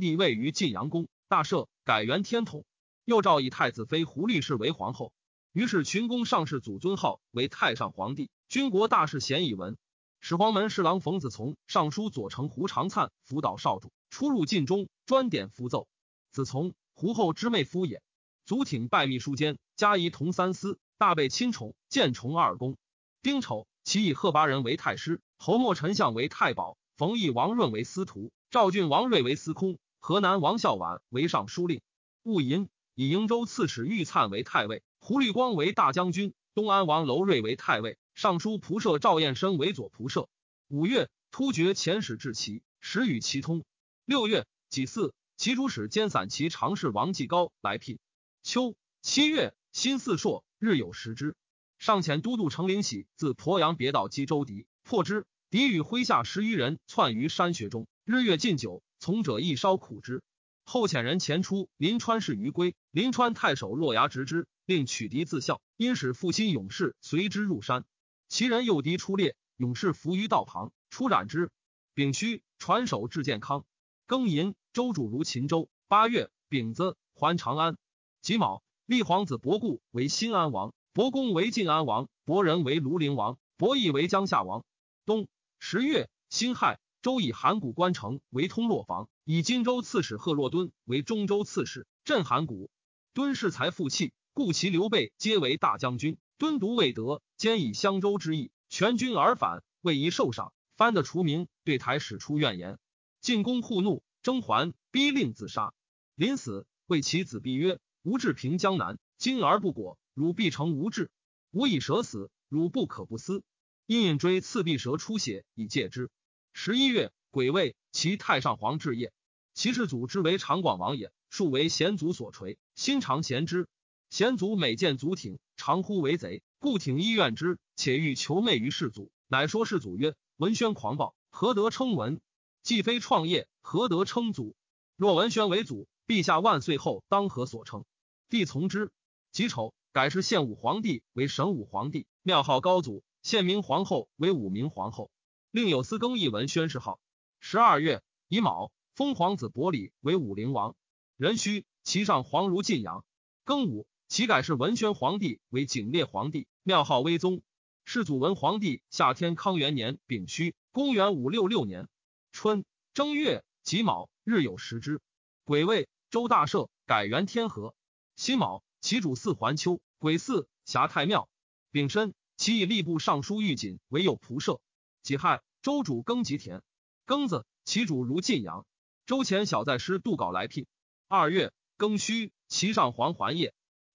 [0.00, 2.66] 帝位于晋阳宫，大赦，改元天统。
[3.04, 5.12] 又诏以太子妃胡律氏为皇后。
[5.52, 8.28] 于是群公上世祖尊号为太上皇帝。
[8.48, 9.76] 军国大事咸以闻。
[10.26, 13.92] 始皇门侍郎冯子从尚书左丞胡长灿辅导少主。
[14.08, 15.86] 出入晋中，专点符奏。
[16.32, 18.00] 子从胡后之妹夫也。
[18.46, 22.78] 祖挺拜秘书监，加仪同三司，大被亲宠，见崇二公。
[23.20, 31.82] 丁丑，其以贺拔人为太师，侯莫丞相为太保，冯异、王润为司徒，赵郡王睿为司空，河南王孝婉为尚书令。
[32.22, 40.28] 戊寅，以瀛州刺史玉灿为太尉，胡律光为大将军，东安王楼睿为太尉，尚书仆射赵彦生为左仆射。
[40.68, 43.64] 五月，突厥遣使至齐，时与齐通。
[44.04, 47.98] 六月己巳，齐主使兼散骑常侍王继高来聘。
[48.44, 51.34] 秋七月，辛巳朔，日有食之。
[51.78, 55.26] 上遣都督程灵喜自鄱阳别道击周敌，破之。
[55.50, 60.22] 敌与麾下十余人窜于山穴中，日月近久，从者亦稍苦之。
[60.64, 65.60] 后遣人前出临川市于归，临川太守洛牙直之，令取敌自效。
[65.76, 67.84] 因使父亲勇士随之入山，
[68.28, 71.50] 其人诱敌出列，勇士伏于道旁，出斩之。
[71.94, 73.64] 丙戌，传首至健康。
[74.08, 75.68] 庚寅，周主如秦州。
[75.86, 77.76] 八月，丙子，还长安。
[78.20, 84.64] 己卯，立皇子伯固为新安王，伯公为晋安王，伯仁为庐陵王，伯益为江夏王。
[85.04, 92.70] 冬十月，辛亥，周以函谷关城为通络防，以荆州刺史贺若敦为中州刺史，镇函谷。
[93.12, 96.18] 敦恃才负气，故其刘备皆为大将军。
[96.36, 102.78] 敦独未得，兼以襄州之意，全军而返，未宜受赏，藩的除名，对台使出怨言。
[103.20, 105.72] 进攻护怒，征还，逼令自杀。
[106.16, 111.10] 临死，谓其子必曰：“吾志平江南，今而不果，汝必成无志。
[111.52, 113.44] 吾以蛇死，汝不可不思。”
[113.86, 116.10] 因引追刺壁蛇出血以戒之。
[116.52, 119.12] 十一月，癸未，其太上皇至夜。
[119.52, 123.68] 其世祖之为长广王也，数为贤族所垂，心常贤之。
[124.14, 129.10] 贤族每见族挺，常呼为贼，故挺医怨之，且欲求媚于世祖。
[129.26, 132.20] 乃说世祖曰：“文宣狂暴，何得称文？
[132.62, 134.54] 既非创业，何得称祖？
[134.94, 137.84] 若文宣为祖，陛下万岁后当何所称？”
[138.30, 138.92] 帝从之。
[139.32, 145.10] 己丑，改是献武皇帝为神武皇帝，庙号高祖；献明皇后为武明皇后。
[145.50, 147.00] 另有司更一文宣谥号。
[147.40, 148.70] 十二月乙卯。
[148.94, 150.76] 封皇子伯礼为武陵王，
[151.16, 153.04] 壬戌，其上皇如晋阳。
[153.44, 157.42] 庚午，其改是文宣皇帝为景烈皇帝，庙号威宗。
[157.84, 161.88] 世祖文皇帝夏天康元年丙戌，公元五六六年
[162.30, 165.00] 春正月己卯，日有食之。
[165.42, 167.74] 癸未，周大赦，改元天和。
[168.14, 169.80] 辛卯，其主祀环丘。
[169.98, 171.28] 癸巳，辖太庙。
[171.72, 174.60] 丙申，其以吏部尚书御锦为有仆射。
[175.02, 176.62] 己亥，周主耕吉田。
[177.04, 178.64] 庚子，其主如晋阳。
[179.06, 180.68] 周前小在师杜稿来聘。
[181.08, 183.52] 二月庚戌，其上皇还业。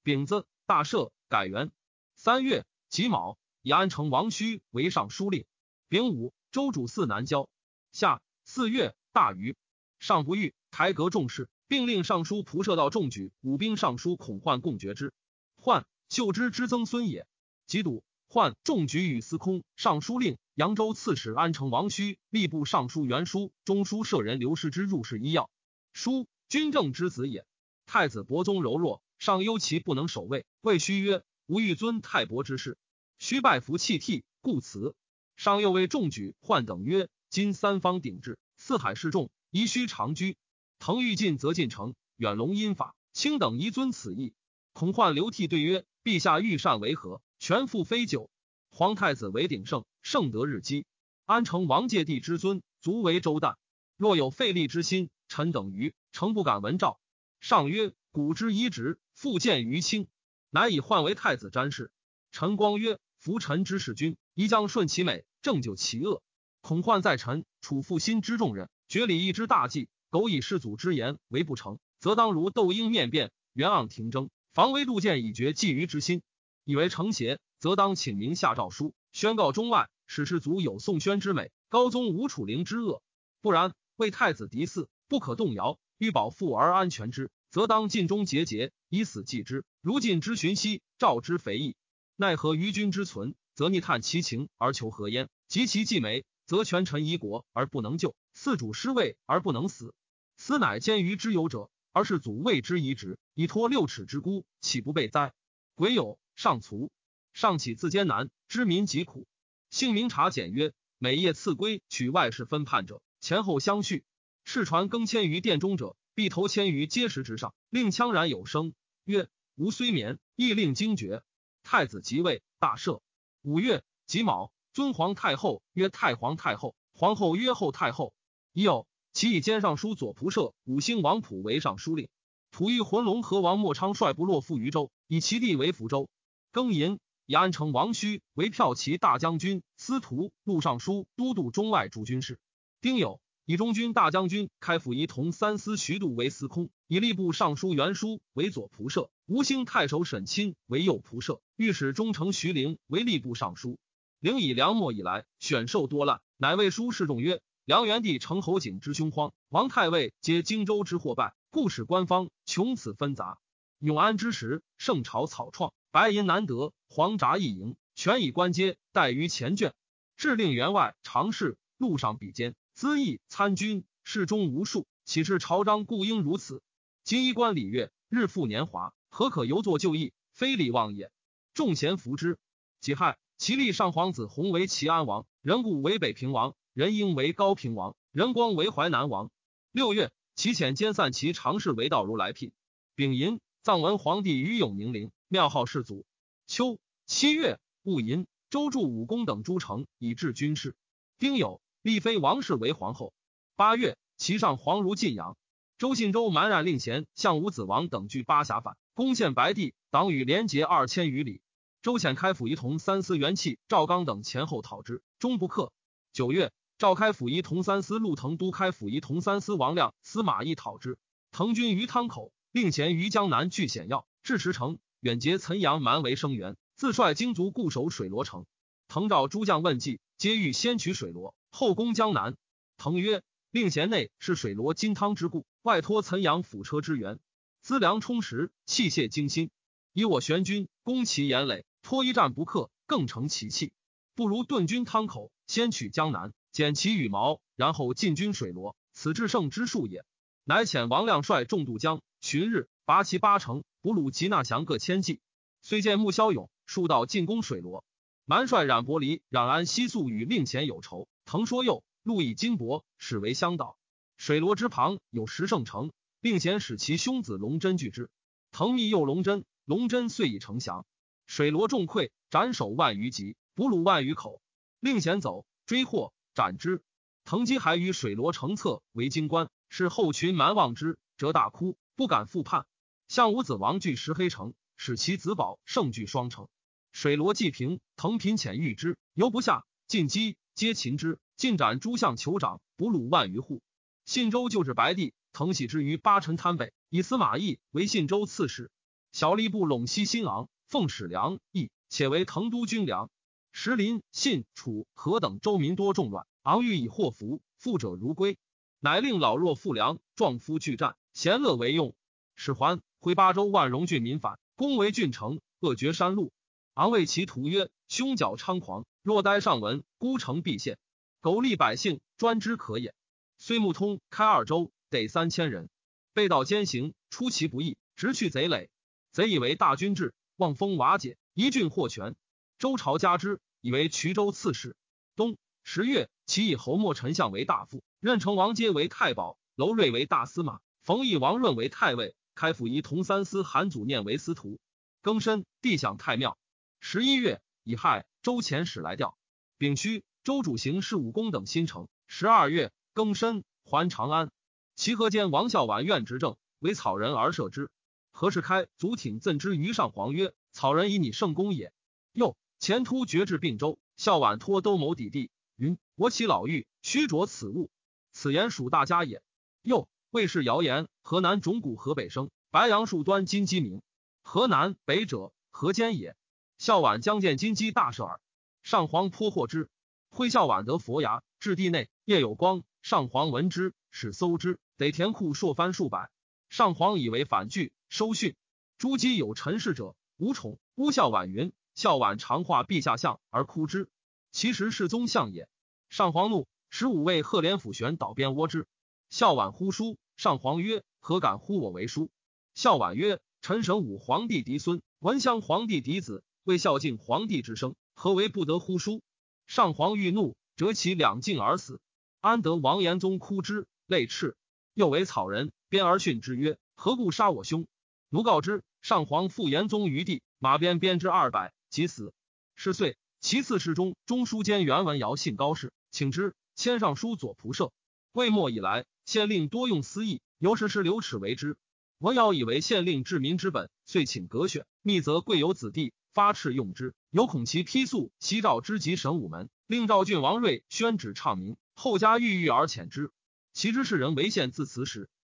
[0.09, 1.71] 丙子，大赦，改元。
[2.15, 5.45] 三月己卯，以安城王须为尚书令。
[5.87, 7.47] 丙午，周主祀南郊。
[7.91, 9.55] 夏四月大余，
[9.99, 15.13] 上不遇，台阁重事，并令尚书仆射道中举武兵尚书孔焕共决之。
[15.57, 17.27] 焕，秀之之曾孙也。
[17.67, 20.39] 己笃，焕中举与司空、尚书令。
[20.55, 25.51] 扬州刺史安城王须，吏部尚书袁书、中书舍人刘师之入仕医药。
[25.93, 27.45] 书军政之子也。
[27.85, 32.77] 太子伯宗柔弱，上忧其不能守卫，谓虚曰：“吾欲尊太伯之事。”
[33.19, 34.95] 须拜服弃替，故辞。
[35.35, 40.37] 上又谓众举患等曰：“今三方鼎峙，四海示众，宜须长居。
[40.79, 44.33] 腾欲进则进城，远龙阴法，卿等宜遵此意。”
[44.71, 47.21] 恐患流涕对曰：“陛下欲善为何？
[47.39, 48.29] 全复非酒。”
[48.71, 50.85] 皇太子为鼎盛，盛德日积。
[51.25, 53.55] 安城王介帝之尊，足为周旦。
[53.97, 56.99] 若有废立之心，臣等愚，诚不敢闻诏。
[57.41, 60.07] 上曰：“古之遗直，复见于卿。”
[60.51, 61.91] 乃以换为太子詹事。
[62.31, 66.21] 陈光曰：“夫臣之事君，宜将顺其美，正就其恶。
[66.61, 76.21] 恐患在臣，处负心之重任，绝礼义之大计，苟以世祖之言为不成，则当如窦婴面变，袁盎廷争，防微杜渐，以绝觊觎之心，
[76.63, 83.03] 以为成邪。”则当请明下诏书，宣告中外，使士卒有宋宣之美，高宗无楚灵之恶。
[83.41, 85.77] 不然，为太子嫡嗣，不可动摇。
[85.97, 89.65] 欲保父而安全之，则当尽忠节节，以死继之。
[89.81, 91.75] 如晋之荀息，赵之肥义，
[92.15, 95.29] 奈何于君之存，则逆探其情而求何焉？
[95.47, 99.93] 及其既没，则权臣疑国而不能救，四主失位而不能死。
[100.37, 105.33] 此乃奸于之有者，而是祖谓之遗职，以托六尺之孤，岂不被哉？
[105.75, 106.91] 癸有，上卒。
[107.33, 109.27] 上起自艰难，知民疾苦。
[109.69, 114.03] 姓名查简曰：每夜赐归，取外事分判者，前后相续。
[114.45, 118.73] 赤传更迁于殿中者，必头迁于阶石之上，令羌然有声。
[119.05, 121.23] 曰：吾虽眠，亦令惊厥。
[121.63, 122.99] 太子即位，大赦。
[123.41, 128.13] 五月己卯，尊皇太后曰太皇太后，皇后曰后太后。
[128.51, 132.09] 已有其以兼尚书左仆射五星王溥为尚书令。
[132.51, 136.09] 溥欲浑龙和王莫昌率部落赴于州，以其地为福州。
[136.51, 136.99] 庚寅。
[137.27, 142.41] 以安城王须为骠骑大将军、司徒、录尚书、都督中外诸军事。
[142.81, 153.79] 丁酉，以中军大将军开府仪同三司徐度为司空，以吏部尚书袁书为左仆射，吴兴太守沈钦为右仆射，御史中丞徐陵为吏部尚书。
[154.19, 163.39] 陵以梁末以来选授多滥，乃谓书示众曰：“梁元帝成侯景之凶荒，王太尉皆荆州之祸败，故使官方穷此纷杂。
[163.79, 169.73] 永安之时，圣朝草创。”白银难得，黄札易盈，权以官阶，待于前卷。
[170.17, 174.87] 制令员外常侍，路上比肩，资义参军，侍中无数。
[175.03, 176.61] 岂是朝章故应如此？
[177.03, 180.13] 今衣冠礼乐，日复年华，何可犹作旧义？
[180.31, 181.11] 非礼忘也。
[181.53, 182.39] 众贤服之。
[182.79, 189.29] 己亥，其立上皇子弘为齐安王，仁固为北平王，仁英为高平王，仁光为淮南王。
[189.73, 192.53] 六月，其遣兼散其常侍为道如来聘。
[192.95, 195.11] 丙寅，藏文皇帝于永宁陵。
[195.27, 196.05] 庙号世祖。
[196.47, 200.77] 秋七月戊寅，周助武功等诸城，以治军事。
[201.17, 203.13] 丁酉，立妃王氏为皇后。
[203.55, 205.37] 八月，其上皇如晋阳。
[205.77, 211.41] 周信周蛮冉令贤向武子王等据巴峡反，攻陷白帝，党羽连结二千余里。
[211.81, 215.71] 周遣开府仪同三司元气赵刚等前后讨之，终不克。
[216.11, 220.97] 九月，召开府仪同三司陆腾都开府仪同三司王亮、司马懿讨之，
[221.31, 228.45] 腾军于汤口，令贤于江南据险要，至池城，远结岑阳蛮为声援，自率精卒固守水罗城。
[228.89, 232.35] 腾召诸将问计，皆欲先取水罗，后攻江南。
[232.77, 233.21] 滕曰：
[233.51, 237.19] 令贤内是水罗金汤之故，外托岑阳府车之援，
[237.61, 239.49] 资粮充实，器械精心。
[239.93, 243.73] 以我玄军攻其岩垒，托一战不克，更成其气。
[244.15, 248.75] 不如顿军汤口，先取江南，减其羽毛，然后进军水罗。
[248.93, 250.03] 此至胜之术也。
[250.43, 255.19] 乃遣王亮率众渡江，旬日拔其八城，俘虏吉纳降各千骑。
[255.61, 257.83] 虽见穆骁勇，数道进攻水罗。
[258.25, 261.07] 蛮帅冉伯离、冉安悉素与令前有仇。
[261.29, 263.77] 腾说右，路以金帛，使为相导。
[264.17, 268.09] 水罗之旁有石圣城，并贤使其兄子龙真拒之。
[268.51, 270.87] 腾密诱龙真，龙真遂以成降。
[271.27, 274.41] 水罗众溃，斩首万余级，俘虏万余口。
[274.79, 276.81] 令贤走，追获，斩之。
[277.25, 282.65] 腾基还于水罗城侧为京官，是后群蛮望之，折大哭，不敢复叛。
[283.07, 286.47] 项武子王据石黑城，使其子宝胜据双城。
[286.91, 289.63] 水罗既平，腾频遣御之，犹不下。
[289.87, 291.19] 进击，皆擒之。
[291.37, 293.61] 尽斩诸相酋长，俘虏万余户。
[294.03, 298.69] 信州旧治白帝，腾喜之于八臣贪北，以司马懿为信州刺史。
[299.13, 303.09] 小吏部陇西新昂，奉使梁义，且为腾都军粮。
[303.53, 306.27] 石林、信、楚、河等州民多众乱。
[306.41, 308.37] 昂欲以祸福，富者如归，
[308.81, 311.95] 乃令老弱妇良、壮夫拒战，贤乐为用。
[312.35, 316.33] 使还回巴州万荣郡民反，攻为郡城，扼绝山路。
[316.79, 320.77] 昂为其徒曰：“凶狡猖狂，若待上闻，孤城必陷。
[321.19, 322.95] 苟利百姓，专之可也。”
[323.37, 325.69] 虽穆通开二州，得三千人，
[326.13, 328.69] 被盗兼行，出其不意，直去贼垒。
[329.11, 332.15] 贼以为大军至，望风瓦解，一郡获全。
[332.59, 334.77] 周朝加之，以为衢州刺史。
[335.17, 336.09] 冬十月。
[336.25, 344.61] 其以侯莫丞相为大夫，任城王阶为太保，楼瑞为大司马，冯异王润为太尉，开府仪同三司韩祖念为司徒。
[345.03, 346.37] 庚申，地享太庙。
[346.81, 349.17] 十一月，乙亥，周遣使来调。
[349.57, 351.87] 丙戌，周主行事武功等新城。
[352.07, 354.31] 十二月，庚申，还长安。
[354.75, 357.69] 齐河间王孝婉愿执政，为草人而设之。
[358.11, 361.73] 何世开足挺赠之于上皇曰：“草人以你圣功也。”
[362.13, 365.29] 又前突绝至并州，孝婉托兜谋抵地。
[365.57, 367.69] 云：我起老妪，须着此物。
[368.13, 369.21] 此言属大家也。
[369.61, 373.81] 又魏氏谣言：河南种谷，河北生白杨树端金鸡鸣。
[374.21, 376.15] 河南北者，河间也。
[376.59, 378.19] 孝婉将见金鸡大赦耳。
[378.63, 379.69] 上皇颇获之。
[380.09, 382.63] 会孝婉得佛牙，至地内，夜有光。
[382.81, 386.11] 上皇闻之，使搜之，得田库数番数百。
[386.49, 388.35] 上皇以为反拒，收训。
[388.77, 390.59] 诸姬有陈氏者，无宠。
[390.75, 393.89] 诬孝婉云：孝婉常画陛下像而哭之。
[394.33, 395.47] 其实是宗相也。
[395.89, 398.67] 上皇怒，十五位赫连府玄导鞭窝之。
[399.09, 402.11] 孝婉呼书，上皇曰：“何敢呼我为书？”
[402.53, 409.03] 孝婉曰：“臣神武皇帝嫡孙，闻襄皇帝嫡子，为孝敬皇帝之生，何为不得乎书？”
[409.45, 411.79] 上皇欲怒，折其两颈而死。
[412.21, 414.35] 安得王延宗哭之，泪赤。
[414.73, 417.67] 又为草人，鞭而训之曰：“何故杀我兄？”
[418.09, 422.13] 奴告之，上皇复延宗于地，马鞭鞭之二百，即死。
[422.55, 422.97] 是岁。
[423.21, 427.71] 其次侍中中书监袁文尧信高氏，请之迁尚书左仆射。
[428.13, 431.57] 魏末以来，县令多用私议，由时时刘齿为之。
[431.97, 436.95] 文尧以为县令治民之本，遂请阁选，密则贵有子弟，发敕用之。
[437.09, 443.11] 有恐其批诉西赵之及神武门，令赵郡王睿宣旨唱名，后加郁郁而遣之。
[443.51, 445.09] 其知是人为县自辞时，